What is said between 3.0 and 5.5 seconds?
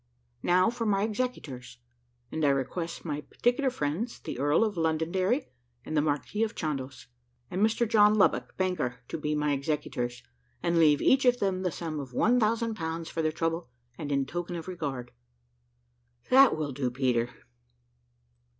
my particular friends, the Earl of Londonderry,